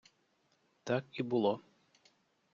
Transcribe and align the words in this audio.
Так 0.83 1.05
і 1.13 1.23
було. 1.23 1.61